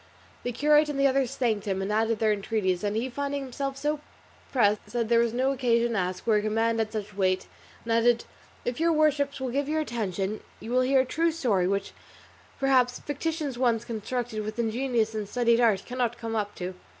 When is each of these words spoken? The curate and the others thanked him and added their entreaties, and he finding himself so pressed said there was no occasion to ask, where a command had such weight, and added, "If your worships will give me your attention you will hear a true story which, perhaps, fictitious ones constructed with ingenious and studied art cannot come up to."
The 0.41 0.51
curate 0.51 0.89
and 0.89 0.99
the 0.99 1.05
others 1.05 1.35
thanked 1.35 1.67
him 1.67 1.79
and 1.79 1.91
added 1.93 2.17
their 2.17 2.33
entreaties, 2.33 2.83
and 2.83 2.95
he 2.95 3.07
finding 3.07 3.43
himself 3.43 3.77
so 3.77 3.99
pressed 4.51 4.89
said 4.89 5.09
there 5.09 5.19
was 5.19 5.31
no 5.31 5.51
occasion 5.51 5.91
to 5.93 5.97
ask, 5.99 6.25
where 6.25 6.39
a 6.39 6.41
command 6.41 6.79
had 6.79 6.91
such 6.91 7.15
weight, 7.15 7.45
and 7.83 7.93
added, 7.93 8.25
"If 8.65 8.79
your 8.79 8.91
worships 8.93 9.39
will 9.39 9.49
give 9.51 9.67
me 9.67 9.73
your 9.73 9.81
attention 9.81 10.39
you 10.59 10.71
will 10.71 10.81
hear 10.81 11.01
a 11.01 11.05
true 11.05 11.31
story 11.31 11.67
which, 11.67 11.91
perhaps, 12.59 12.97
fictitious 12.97 13.59
ones 13.59 13.85
constructed 13.85 14.43
with 14.43 14.57
ingenious 14.57 15.13
and 15.13 15.29
studied 15.29 15.61
art 15.61 15.85
cannot 15.85 16.17
come 16.17 16.35
up 16.35 16.55
to." 16.55 16.73